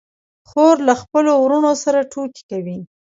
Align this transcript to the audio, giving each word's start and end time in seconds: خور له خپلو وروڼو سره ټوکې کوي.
خور 0.49 0.75
له 0.87 0.93
خپلو 1.01 1.31
وروڼو 1.43 1.71
سره 1.83 1.99
ټوکې 2.11 2.43
کوي. 2.49 2.77